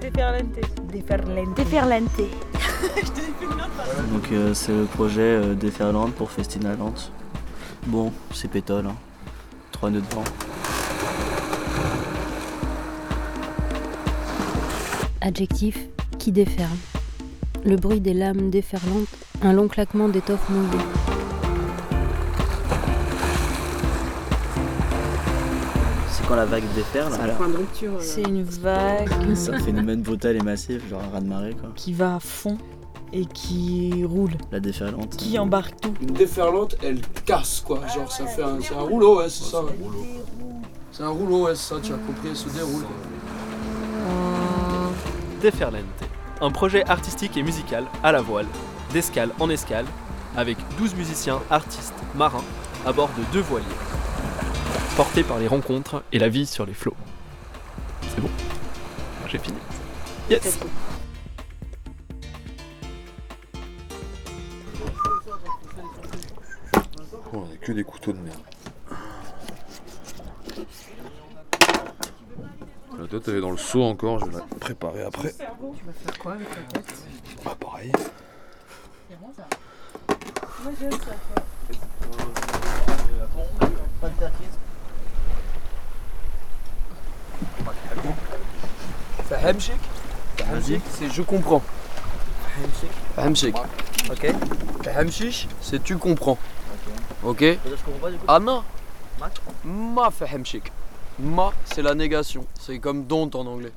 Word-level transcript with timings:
déferlante. 0.00 0.46
Déferlante. 0.92 1.54
Déferlante. 1.56 2.20
Donc 4.12 4.32
euh, 4.32 4.54
c'est 4.54 4.72
le 4.72 4.84
projet 4.84 5.20
euh, 5.20 5.54
Déferlante 5.54 6.14
pour 6.14 6.30
Festinaland. 6.30 6.94
Bon, 7.86 8.12
c'est 8.32 8.50
pétole. 8.50 8.86
Hein. 8.86 8.96
Trois 9.72 9.90
nœuds 9.90 10.00
de 10.00 10.14
vent. 10.14 10.24
Adjectif 15.20 15.78
qui 16.18 16.32
déferle. 16.32 16.68
Le 17.64 17.76
bruit 17.76 18.00
des 18.00 18.14
lames 18.14 18.50
déferlantes, 18.50 19.08
un 19.42 19.52
long 19.52 19.66
claquement 19.66 20.08
d'étoffe 20.08 20.48
mouillée. 20.50 21.05
Quand 26.28 26.36
la 26.36 26.44
vague 26.44 26.64
déferle. 26.74 27.12
Point 27.36 27.48
de 27.48 27.56
rupture. 27.56 27.92
euh, 27.94 28.00
C'est 28.00 28.22
une 28.22 28.42
vague 28.42 29.08
C'est 29.34 29.54
un 29.54 29.60
phénomène 29.60 30.02
brutal 30.02 30.36
et 30.36 30.40
massif, 30.40 30.88
genre 30.88 31.02
un 31.02 31.12
raz 31.14 31.20
de 31.20 31.28
marée 31.28 31.54
quoi. 31.54 31.70
qui 31.74 31.92
va 31.92 32.16
à 32.16 32.20
fond 32.20 32.58
et 33.12 33.24
qui 33.26 34.04
roule, 34.04 34.32
La 34.50 34.58
déferlante. 34.60 35.16
qui 35.16 35.38
embarque 35.38 35.80
tout. 35.80 35.94
Une 36.00 36.08
déferlante, 36.14 36.76
elle 36.82 37.00
casse 37.24 37.62
quoi. 37.66 37.80
Genre 37.94 38.10
ça 38.10 38.26
fait 38.26 38.42
un, 38.42 38.58
c'est 38.60 38.74
un 38.74 38.80
rouleau, 38.82 39.18
ouais, 39.18 39.28
c'est 39.28 39.44
ça. 39.44 39.62
ouais. 39.62 39.70
C'est 40.92 41.02
un 41.04 41.08
rouleau, 41.10 41.44
ouais, 41.44 41.54
c'est 41.54 41.74
ça, 41.74 41.80
tu 41.82 41.92
as 41.92 41.96
compris, 41.96 42.28
elle 42.30 42.36
se 42.36 42.48
déroule. 42.48 42.82
quoi. 42.82 42.96
Déferlante, 45.40 45.84
un 46.40 46.50
projet 46.50 46.84
artistique 46.88 47.36
et 47.36 47.42
musical 47.42 47.84
à 48.02 48.10
la 48.12 48.20
voile, 48.22 48.46
d'escale 48.92 49.30
en 49.38 49.50
escale, 49.50 49.84
avec 50.36 50.56
12 50.78 50.94
musiciens, 50.96 51.38
artistes, 51.50 51.94
marins, 52.16 52.42
à 52.86 52.92
bord 52.92 53.10
de 53.18 53.22
deux 53.32 53.40
voiliers, 53.42 53.66
portés 54.96 55.24
par 55.24 55.38
les 55.38 55.46
rencontres 55.46 56.02
et 56.10 56.18
la 56.18 56.30
vie 56.30 56.46
sur 56.46 56.64
les 56.64 56.72
flots. 56.72 56.96
C'est 58.08 58.20
bon, 58.20 58.30
j'ai 59.26 59.38
fini. 59.38 59.58
Yes 60.30 60.58
Oh, 67.32 67.44
on 67.44 67.52
a 67.52 67.56
que 67.60 67.72
des 67.72 67.84
couteaux 67.84 68.12
de 68.12 68.18
merde. 68.18 68.38
La 72.98 73.06
tête 73.06 73.28
elle 73.28 73.36
est 73.36 73.40
dans 73.42 73.50
le 73.50 73.58
seau 73.58 73.82
encore, 73.82 74.20
je 74.20 74.24
vais 74.24 74.38
la 74.38 74.44
préparer 74.58 75.02
après. 75.02 75.32
Tu 75.32 75.84
vas 75.84 75.92
faire 75.92 76.18
quoi 76.18 76.32
avec 76.32 76.48
ta 76.48 76.78
tête 76.78 76.94
Ah 77.44 77.54
pareil. 77.54 77.92
Fahemchik, 89.28 90.82
c'est 90.90 91.10
je 91.10 91.22
comprends. 91.22 91.62
Fahemchik. 93.14 93.54
Ok. 94.10 94.34
Fahemchish, 94.82 95.48
c'est 95.60 95.82
tu 95.82 95.96
comprends. 95.96 96.38
Ok 97.24 97.44
coup. 97.84 98.18
Anna 98.28 98.62
Ma 99.18 99.30
Ma 99.64 100.10
fahemchik. 100.10 100.70
Ma, 101.18 101.52
c'est 101.64 101.82
la 101.82 101.94
négation. 101.94 102.46
C'est 102.60 102.78
comme 102.78 103.04
don't 103.04 103.30
en 103.34 103.46
anglais. 103.46 103.72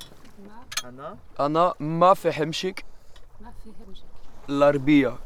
Anna. 0.86 1.16
Anna 1.38 1.76
ma 1.80 2.16
fahemchik 2.16 2.86
l'arbia. 4.48 5.18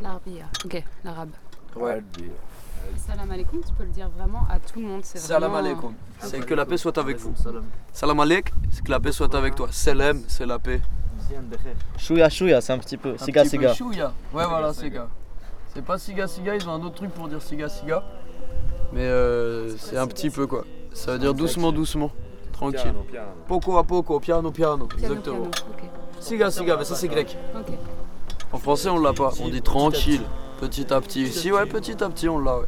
L'arbia. 0.00 0.46
Ok, 0.64 0.82
l'arabe. 1.04 1.32
Ouais. 1.76 2.02
Salam 3.06 3.30
alaikum, 3.30 3.60
tu 3.66 3.72
peux 3.74 3.84
le 3.84 3.90
dire 3.90 4.08
vraiment 4.16 4.46
à 4.50 4.58
tout 4.58 4.80
le 4.80 4.86
monde. 4.86 5.00
C'est 5.04 5.18
Salam 5.18 5.50
vraiment- 5.52 5.68
alaikum. 5.68 5.94
C'est 6.20 6.44
que 6.44 6.54
la 6.54 6.64
paix 6.66 6.76
soit 6.76 6.96
avec 6.98 7.18
vous. 7.18 7.32
Salam. 7.36 7.64
Salam 7.92 8.20
alaikum, 8.20 8.58
c'est 8.70 8.84
que 8.84 8.90
la 8.90 9.00
paix 9.00 9.12
soit 9.12 9.34
avec 9.34 9.54
toi. 9.54 9.68
Salam, 9.70 10.20
c'est 10.28 10.46
la 10.46 10.58
paix. 10.58 10.80
Chouya 11.96 12.28
chouya, 12.28 12.60
c'est 12.60 12.72
un 12.72 12.78
petit 12.78 12.96
peu. 12.96 13.16
Siga 13.18 13.44
siga. 13.44 13.72
chouïa. 13.74 14.12
Ouais, 14.32 14.44
voilà, 14.46 14.72
siga. 14.72 15.08
C'est 15.72 15.84
pas 15.84 15.96
siga 15.98 16.26
siga, 16.26 16.56
ils 16.56 16.68
ont 16.68 16.72
un 16.72 16.82
autre 16.82 16.96
truc 16.96 17.10
pour 17.12 17.28
dire 17.28 17.40
siga 17.40 17.68
siga. 17.68 18.02
Mais 18.92 19.04
euh, 19.04 19.76
c'est 19.76 19.96
un 19.96 20.08
petit 20.08 20.30
peu 20.30 20.46
quoi. 20.48 20.64
Ça 20.92 21.12
veut 21.12 21.18
dire 21.20 21.32
doucement, 21.34 21.70
doucement. 21.70 22.10
Tranquille. 22.52 22.92
Poco 23.46 23.78
a 23.78 23.84
poco, 23.84 24.18
piano, 24.18 24.50
piano. 24.50 24.86
Piano, 24.86 25.14
Exactement. 25.14 25.46
Siga 26.18 26.50
siga, 26.50 26.76
mais 26.76 26.84
ça 26.84 26.96
c'est 26.96 27.08
grec. 27.08 27.36
En 28.52 28.58
français 28.58 28.88
on 28.88 28.98
l'a 28.98 29.12
pas, 29.12 29.30
on 29.40 29.48
dit 29.48 29.62
tranquille. 29.62 30.22
Petit 30.60 30.92
à 30.92 31.00
petit. 31.00 31.26
Si 31.28 31.50
ouais, 31.50 31.64
petit 31.64 32.02
à 32.04 32.10
petit 32.10 32.28
on 32.28 32.38
l'a, 32.38 32.58
ouais. 32.58 32.66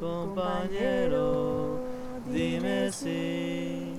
compañero, 0.00 1.78
dime 2.26 2.90
si 2.90 3.92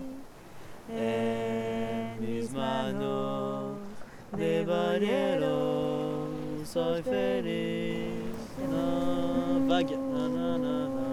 en 0.89 2.19
mis 2.19 2.49
manos 2.53 3.77
de 4.37 4.63
barriero 4.65 6.27
soy 6.65 7.01
feliz. 7.03 8.11
Na, 8.71 9.59
vague. 9.67 9.97
Na, 9.97 10.27
na, 10.27 10.57
na, 10.57 10.75
na. 10.95 11.07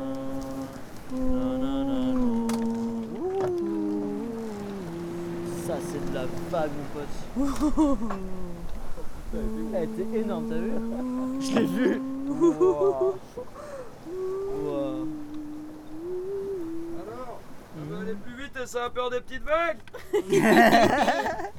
Na, 1.12 1.58
na, 1.58 1.74
na, 1.84 1.98
na. 2.14 2.46
Ça 5.66 5.76
c'est 5.80 6.10
de 6.10 6.14
la 6.14 6.24
vague 6.50 6.70
mon 6.76 6.86
pote. 6.94 8.28
Elle 9.34 9.84
était 9.84 10.18
énorme, 10.18 10.48
t'as 10.48 10.56
vu 10.56 10.72
Je 11.40 11.58
l'ai 11.58 11.64
vu. 11.64 12.00
Wow. 12.28 13.18
Wow. 14.62 15.08
On 17.74 17.94
va 17.94 18.00
aller 18.02 18.14
plus 18.14 18.42
vite 18.42 18.56
et 18.62 18.66
ça 18.66 18.84
a 18.84 18.90
peur 18.90 19.10
des 19.10 19.20
petites 19.20 19.42
vagues 19.42 19.78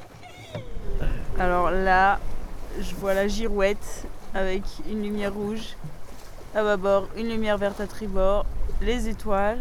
Alors 1.40 1.72
là, 1.72 2.20
je 2.80 2.94
vois 2.96 3.14
la 3.16 3.28
girouette 3.28 4.06
avec 4.36 4.62
une 4.90 5.02
lumière 5.02 5.34
rouge 5.34 5.76
à 6.56 6.64
bâbord, 6.64 7.08
une 7.18 7.30
lumière 7.30 7.58
verte 7.58 7.82
à 7.82 7.88
tribord, 7.88 8.46
les 8.82 9.10
étoiles 9.10 9.60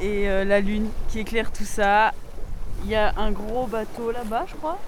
et 0.00 0.28
euh, 0.28 0.44
la 0.44 0.60
lune 0.60 0.88
qui 1.08 1.20
éclaire 1.20 1.50
tout 1.52 1.64
ça. 1.64 2.12
Il 2.84 2.90
y 2.90 2.94
a 2.94 3.12
un 3.16 3.32
gros 3.32 3.66
bateau 3.66 4.12
là-bas, 4.12 4.44
je 4.48 4.54
crois. 4.54 4.78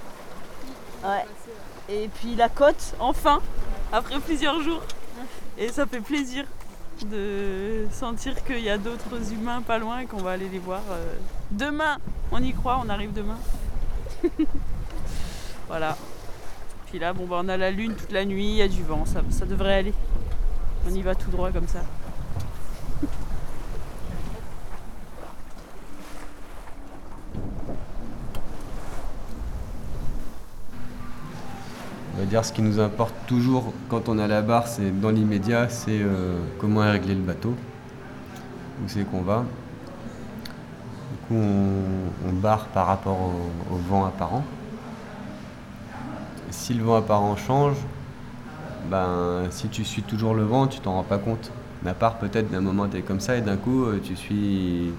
Ouais. 1.05 1.25
Et 1.89 2.09
puis 2.09 2.35
la 2.35 2.49
côte, 2.49 2.95
enfin, 2.99 3.41
après 3.93 4.19
plusieurs 4.21 4.61
jours. 4.63 4.83
Et 5.59 5.69
ça 5.69 5.87
fait 5.87 6.01
plaisir 6.01 6.45
de 7.07 7.87
sentir 7.93 8.43
qu'il 8.45 8.61
y 8.61 8.71
a 8.71 8.79
d'autres 8.79 9.33
humains 9.33 9.63
pas 9.63 9.79
loin 9.79 10.01
et 10.01 10.07
qu'on 10.07 10.23
va 10.23 10.33
aller 10.33 10.49
les 10.49 10.59
voir 10.59 10.83
euh, 10.91 11.15
demain. 11.51 11.99
On 12.33 12.43
y 12.43 12.53
croit, 12.53 12.81
on 12.85 12.89
arrive 12.89 13.13
demain. 13.13 13.39
voilà. 15.69 15.97
Puis 16.87 16.99
là, 16.99 17.13
bon, 17.13 17.27
bah, 17.27 17.41
on 17.41 17.49
a 17.49 17.57
la 17.57 17.71
lune 17.71 17.95
toute 17.95 18.13
la 18.13 18.25
nuit, 18.25 18.47
il 18.47 18.57
y 18.57 18.63
a 18.63 18.69
du 18.69 18.83
vent, 18.83 19.05
ça, 19.05 19.21
ça 19.31 19.45
devrait 19.45 19.75
aller. 19.75 19.95
On 20.89 20.95
y 20.95 21.03
va 21.03 21.15
tout 21.15 21.31
droit 21.31 21.51
comme 21.51 21.69
ça. 21.69 21.81
On 32.15 32.21
va 32.21 32.27
dire 32.27 32.45
ce 32.45 32.53
qui 32.53 32.63
nous 32.63 32.79
importe 32.79 33.15
toujours 33.27 33.73
quand 33.89 34.09
on 34.09 34.21
à 34.21 34.29
la 34.29 34.41
barre, 34.41 34.69
c'est 34.69 35.01
dans 35.01 35.11
l'immédiat, 35.11 35.69
c'est 35.69 36.01
euh, 36.01 36.39
comment 36.61 36.85
est 36.85 36.91
réglé 36.93 37.13
le 37.15 37.21
bateau, 37.21 37.51
où 37.51 38.89
c'est 38.89 39.03
qu'on 39.03 39.23
va. 39.23 39.45
Du 41.11 41.19
coup, 41.27 41.35
on, 41.35 42.33
barre 42.35 42.67
par 42.67 42.87
rapport 42.87 43.19
au, 43.19 43.77
vent 43.89 44.05
apparent. 44.05 44.45
Si 46.51 46.73
le 46.73 46.85
vent 46.85 46.97
apparent 46.97 47.37
change, 47.37 47.77
ben, 48.89 49.49
si 49.51 49.67
tu 49.69 49.85
suis 49.85 50.03
toujours 50.03 50.35
le 50.35 50.45
vent, 50.45 50.69
tu 50.69 50.79
t'en 50.79 50.93
rends 50.93 51.03
pas 51.03 51.19
compte. 51.19 51.51
À 51.85 51.95
part 51.95 52.19
peut-être 52.19 52.51
d'un 52.51 52.61
moment 52.61 52.89
tu 52.89 52.97
es 52.97 53.03
comme 53.03 53.21
ça 53.21 53.37
et 53.37 53.43
d'un 53.43 53.57
coup 53.57 53.85
euh, 53.85 54.01
tu 54.03 54.17
suis 54.17 54.93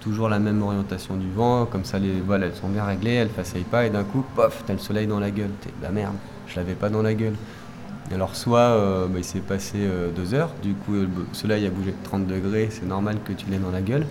toujours 0.00 0.28
la 0.28 0.38
même 0.38 0.62
orientation 0.62 1.16
du 1.16 1.30
vent, 1.30 1.66
comme 1.66 1.84
ça 1.84 1.98
les 1.98 2.22
elles 2.32 2.54
sont 2.54 2.68
bien 2.68 2.84
réglées, 2.84 3.14
elles 3.14 3.28
façaillent 3.28 3.62
pas 3.62 3.86
et 3.86 3.90
d'un 3.90 4.04
coup, 4.04 4.24
pof, 4.34 4.62
t'as 4.66 4.72
le 4.72 4.78
soleil 4.78 5.06
dans 5.06 5.20
la 5.20 5.30
gueule. 5.30 5.50
T'es 5.60 5.70
bah 5.82 5.88
merde, 5.92 6.14
je 6.46 6.56
l'avais 6.56 6.74
pas 6.74 6.88
dans 6.88 7.02
la 7.02 7.14
gueule. 7.14 7.34
Alors 8.12 8.36
soit 8.36 8.60
euh, 8.60 9.06
bah, 9.06 9.18
il 9.18 9.24
s'est 9.24 9.40
passé 9.40 9.76
euh, 9.80 10.10
deux 10.10 10.32
heures, 10.32 10.50
du 10.62 10.72
coup 10.72 10.94
euh, 10.94 11.02
le 11.02 11.34
soleil 11.34 11.66
a 11.66 11.70
bougé 11.70 11.90
de 11.90 12.04
30 12.04 12.26
degrés, 12.26 12.68
c'est 12.70 12.86
normal 12.86 13.18
que 13.24 13.32
tu 13.32 13.46
l'aies 13.50 13.58
dans 13.58 13.70
la 13.70 13.82
gueule. 13.82 14.06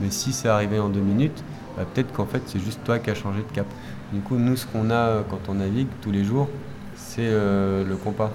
Mais 0.00 0.10
si 0.10 0.32
c'est 0.32 0.48
arrivé 0.48 0.78
en 0.78 0.88
deux 0.88 1.00
minutes, 1.00 1.42
bah, 1.76 1.84
peut-être 1.92 2.12
qu'en 2.12 2.26
fait 2.26 2.42
c'est 2.46 2.60
juste 2.60 2.84
toi 2.84 2.98
qui 2.98 3.10
as 3.10 3.14
changé 3.14 3.40
de 3.40 3.52
cap. 3.52 3.66
Du 4.12 4.20
coup 4.20 4.36
nous 4.36 4.56
ce 4.56 4.66
qu'on 4.66 4.90
a 4.90 5.22
quand 5.28 5.40
on 5.48 5.54
navigue 5.54 5.88
tous 6.02 6.12
les 6.12 6.24
jours, 6.24 6.48
c'est 6.94 7.30
le 7.30 7.96
compas. 7.96 8.30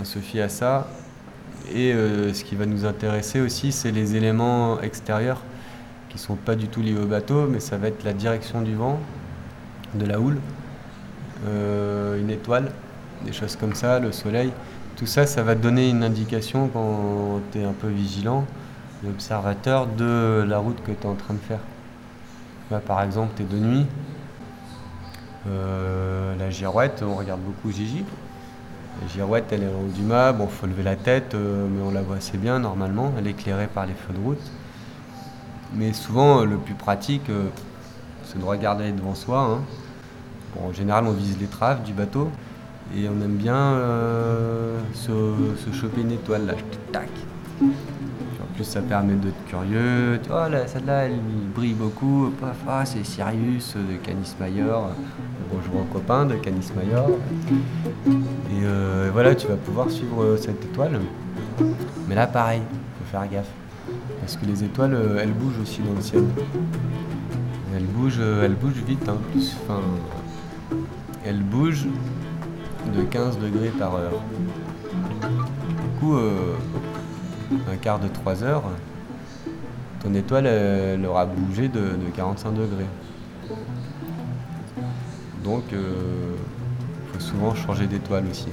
On 0.00 0.04
se 0.04 0.18
fie 0.18 0.40
à 0.40 0.48
ça. 0.48 0.88
Et 1.72 1.92
ce 1.92 2.42
qui 2.42 2.56
va 2.56 2.66
nous 2.66 2.86
intéresser 2.86 3.40
aussi, 3.40 3.70
c'est 3.70 3.92
les 3.92 4.16
éléments 4.16 4.80
extérieurs 4.80 5.42
qui 6.10 6.18
sont 6.18 6.36
pas 6.36 6.56
du 6.56 6.68
tout 6.68 6.82
liés 6.82 6.98
au 6.98 7.06
bateau, 7.06 7.46
mais 7.46 7.60
ça 7.60 7.78
va 7.78 7.88
être 7.88 8.04
la 8.04 8.12
direction 8.12 8.60
du 8.60 8.74
vent, 8.74 8.98
de 9.94 10.04
la 10.04 10.20
houle, 10.20 10.38
euh, 11.46 12.20
une 12.20 12.30
étoile, 12.30 12.70
des 13.24 13.32
choses 13.32 13.56
comme 13.56 13.74
ça, 13.74 13.98
le 13.98 14.12
soleil. 14.12 14.52
Tout 14.96 15.06
ça, 15.06 15.24
ça 15.24 15.42
va 15.42 15.54
donner 15.54 15.88
une 15.88 16.02
indication 16.02 16.68
quand 16.68 17.40
tu 17.52 17.60
es 17.60 17.64
un 17.64 17.72
peu 17.72 17.88
vigilant 17.88 18.44
l'observateur 19.04 19.86
de 19.86 20.44
la 20.46 20.58
route 20.58 20.82
que 20.82 20.92
tu 20.92 21.02
es 21.02 21.06
en 21.06 21.14
train 21.14 21.34
de 21.34 21.38
faire. 21.38 21.60
Là, 22.70 22.80
par 22.80 23.02
exemple, 23.02 23.32
tu 23.36 23.42
es 23.42 23.46
de 23.46 23.56
nuit. 23.56 23.86
Euh, 25.48 26.36
la 26.36 26.50
girouette, 26.50 27.02
on 27.06 27.14
regarde 27.14 27.40
beaucoup 27.40 27.70
Gigi. 27.70 28.04
La 29.00 29.08
girouette, 29.08 29.46
elle 29.52 29.62
est 29.62 29.68
en 29.68 29.80
haut 29.80 29.88
du. 29.88 30.02
Bon, 30.02 30.46
faut 30.46 30.66
lever 30.66 30.82
la 30.82 30.96
tête, 30.96 31.34
euh, 31.34 31.66
mais 31.70 31.82
on 31.82 31.90
la 31.90 32.02
voit 32.02 32.16
assez 32.16 32.36
bien 32.36 32.58
normalement. 32.58 33.12
Elle 33.18 33.28
est 33.28 33.30
éclairée 33.30 33.68
par 33.68 33.86
les 33.86 33.94
feux 33.94 34.12
de 34.12 34.22
route. 34.22 34.52
Mais 35.74 35.92
souvent, 35.92 36.40
euh, 36.40 36.44
le 36.46 36.56
plus 36.56 36.74
pratique, 36.74 37.30
euh, 37.30 37.48
c'est 38.24 38.38
de 38.38 38.44
regarder 38.44 38.90
devant 38.92 39.14
soi. 39.14 39.40
hein. 39.40 39.60
En 40.60 40.72
général, 40.72 41.04
on 41.06 41.12
vise 41.12 41.38
l'étrave 41.38 41.82
du 41.84 41.92
bateau. 41.92 42.30
Et 42.96 43.08
on 43.08 43.22
aime 43.24 43.36
bien 43.36 43.54
euh, 43.54 44.80
se, 44.94 45.12
choper 45.72 46.00
une 46.00 46.10
étoile 46.10 46.46
là. 46.46 46.54
Tac. 46.90 47.08
En 47.62 48.54
plus, 48.56 48.64
ça 48.64 48.80
permet 48.80 49.14
d'être 49.14 49.44
curieux. 49.46 50.18
Vois, 50.26 50.48
là, 50.48 50.66
celle-là, 50.66 51.04
elle 51.04 51.20
brille 51.54 51.74
beaucoup. 51.74 52.32
Paf, 52.40 52.56
ah, 52.68 52.84
c'est 52.84 53.04
Sirius 53.04 53.76
de 53.76 53.94
Canis 54.04 54.34
Major. 54.40 54.90
Bonjour 55.52 55.82
aux 55.82 55.92
copains 55.92 56.26
de 56.26 56.34
Canis 56.34 56.72
Major. 56.74 57.10
Et 58.08 59.10
voilà, 59.12 59.36
tu 59.36 59.46
vas 59.46 59.56
pouvoir 59.56 59.88
suivre 59.88 60.36
cette 60.36 60.64
étoile. 60.64 61.00
Mais 62.08 62.16
là, 62.16 62.26
pareil, 62.26 62.62
faut 62.98 63.04
faire 63.12 63.28
gaffe. 63.30 63.59
Parce 64.30 64.42
que 64.42 64.46
les 64.46 64.62
étoiles, 64.62 64.94
euh, 64.94 65.18
elles 65.20 65.32
bougent 65.32 65.58
aussi 65.60 65.80
dans 65.82 65.92
le 65.92 66.00
ciel. 66.00 66.22
Elles 67.74 67.82
bougent, 67.82 68.20
euh, 68.20 68.44
elles 68.44 68.54
bougent 68.54 68.84
vite. 68.86 69.08
Hein. 69.08 69.16
Enfin, 69.34 69.80
elles 71.26 71.42
bougent 71.42 71.88
de 72.94 73.02
15 73.02 73.40
degrés 73.40 73.70
par 73.70 73.96
heure. 73.96 74.22
Du 75.20 75.98
coup, 75.98 76.14
euh, 76.14 76.54
un 77.72 77.76
quart 77.76 77.98
de 77.98 78.06
3 78.06 78.44
heures, 78.44 78.62
ton 80.00 80.14
étoile 80.14 80.46
elle, 80.46 81.04
aura 81.04 81.26
bougé 81.26 81.66
de, 81.66 81.80
de 81.80 82.10
45 82.14 82.52
degrés. 82.52 82.86
Donc, 85.42 85.64
il 85.72 87.12
faut 87.12 87.18
souvent 87.18 87.52
changer 87.56 87.88
d'étoile 87.88 88.26
aussi. 88.30 88.46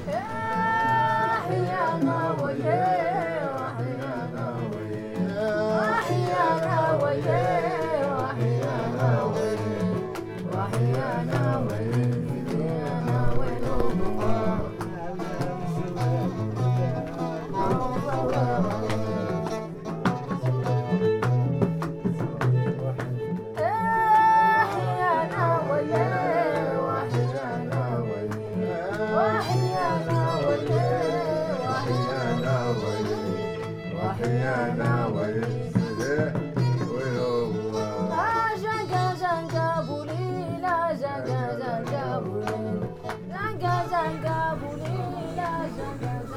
yeah. 7.15 7.86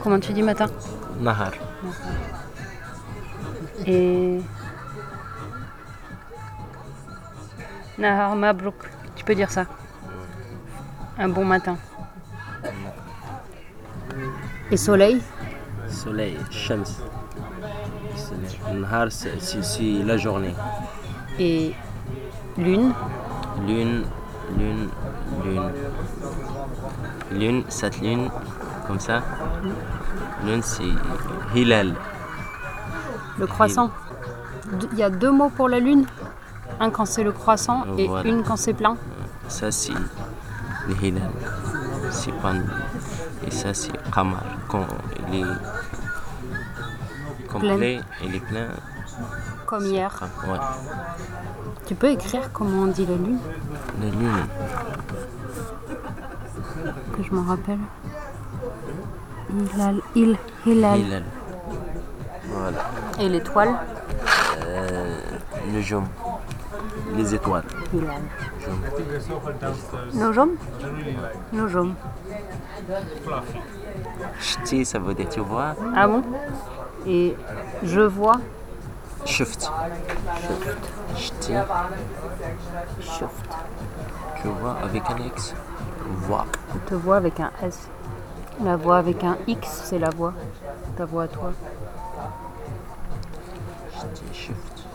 Comment 0.02 0.19
tu 0.19 0.32
dis 0.32 0.43
matin? 0.43 0.67
Nahar. 1.20 1.52
Et. 3.87 4.41
Nahar 7.99 8.35
Mabrouk, 8.35 8.75
tu 9.14 9.25
peux 9.25 9.35
dire 9.35 9.50
ça? 9.50 9.67
Un 11.19 11.29
bon 11.29 11.44
matin. 11.44 11.76
Et 14.70 14.76
soleil? 14.76 15.23
Soleil, 15.88 16.38
Shams. 16.50 16.85
Soleil. 18.17 18.81
Nahar, 18.81 19.12
c'est 19.12 19.82
la 20.05 20.17
journée. 20.17 20.55
Et 21.38 21.73
lune? 22.56 22.93
Lune, 23.67 24.05
lune, 24.58 24.88
lune. 25.44 25.73
Lune, 27.32 27.64
cette 27.69 28.00
lune, 28.00 28.31
comme 28.87 29.00
ça. 29.00 29.23
Lune, 30.44 30.62
c'est 30.62 30.85
Hilal. 31.55 31.94
Le 33.38 33.47
croissant 33.47 33.91
Il 34.93 34.99
y 34.99 35.02
a 35.02 35.11
deux 35.11 35.31
mots 35.31 35.49
pour 35.50 35.69
la 35.69 35.79
lune 35.81 36.05
Un 36.79 36.91
quand 36.91 37.05
c'est 37.06 37.23
le 37.25 37.32
croissant 37.32 37.85
et 37.99 38.06
Voilà. 38.06 38.29
une 38.29 38.43
quand 38.43 38.56
c'est 38.56 38.75
plein. 38.75 38.97
Ça, 39.49 39.70
c'est 39.70 39.93
le 40.88 40.94
Hilal. 41.02 41.31
C'est 42.11 42.32
pas. 42.41 42.52
Et 43.47 43.50
ça, 43.50 43.73
c'est 43.75 43.93
Qamar. 44.12 44.43
Quand 44.69 44.87
il 45.32 45.41
est 45.43 45.47
complet, 47.49 48.00
il 48.23 48.35
est 48.35 48.41
plein. 48.41 48.69
Comme 49.67 49.85
hier. 49.87 50.12
Ouais. 50.49 50.58
Tu 51.90 51.96
peux 51.96 52.10
écrire 52.10 52.52
comment 52.52 52.82
on 52.82 52.87
dit 52.87 53.04
la 53.04 53.16
lune 53.16 53.40
La 54.00 54.10
lune, 54.10 54.46
Que 57.16 57.22
je 57.25 57.32
m'en 57.34 57.42
rappelle. 57.42 57.81
Hilal, 59.75 59.96
il, 60.14 60.37
Hilal. 60.66 61.00
Hilal. 61.00 61.25
Voilà. 62.44 62.78
Et 63.19 63.28
l'étoile 63.28 63.75
Euh, 64.69 65.19
le 65.75 65.81
jaune. 65.81 66.06
Les 67.16 67.34
étoiles. 67.34 67.64
Hilal. 67.92 68.22
Nojom 70.14 70.50
Nojom. 71.52 71.94
Ch'ti, 74.38 74.84
ça 74.84 75.00
veut 75.00 75.14
dire 75.14 75.28
tu 75.28 75.40
vois. 75.40 75.75
Ah 75.96 76.06
bon? 76.06 76.22
Et 77.04 77.34
je 77.82 78.00
vois 78.02 78.38
Shift. 79.25 79.70
Ch'ti, 81.17 81.52
Shift. 83.00 83.50
tu 84.43 84.49
vois 84.49 84.76
avec 84.82 85.02
un 85.11 85.19
X. 85.19 85.55
Voix. 86.22 86.46
On 86.75 86.78
te 86.88 86.94
voit 86.94 87.17
avec 87.17 87.40
un 87.40 87.50
S. 87.62 87.88
La 88.64 88.76
voix 88.76 88.99
avec 88.99 89.22
un 89.25 89.37
X, 89.46 89.82
c'est 89.84 89.99
la 89.99 90.11
voix. 90.11 90.34
Ta 90.96 91.05
voix 91.05 91.25
à 91.25 91.28
toi. 91.28 91.52
Shift. 94.33 94.87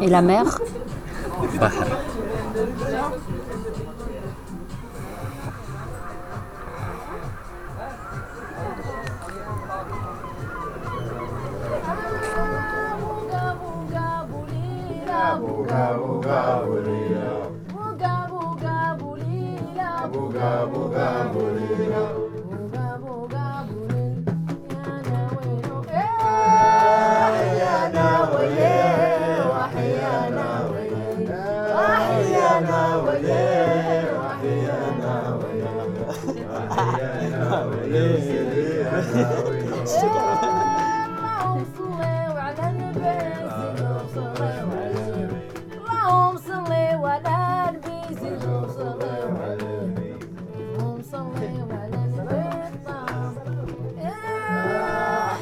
Et 0.00 0.08
la 0.08 0.22
mer 0.22 0.58
buga 15.78 16.38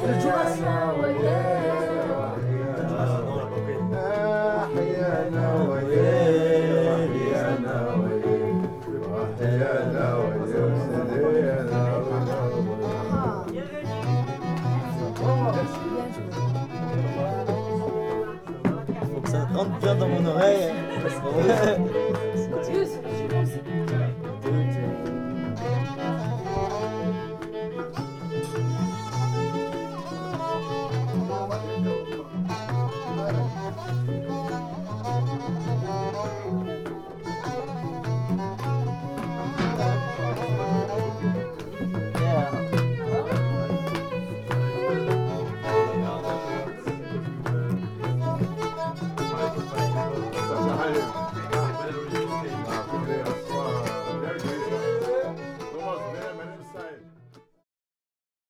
Bahr. 0.07 0.87
Faut 19.13 19.21
que 19.21 19.29
ça 19.29 19.45
rentre 19.53 19.77
bien 19.79 19.95
dans 19.95 20.07
mon 20.07 20.25
oreille. 20.25 20.71